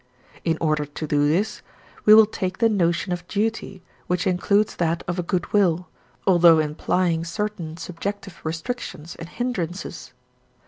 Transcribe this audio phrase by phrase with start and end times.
[0.43, 1.61] In order to do this,
[2.05, 5.89] we will take the notion of duty, which includes that of a good will,
[6.25, 10.11] although implying certain subjective restrictions and hindrances.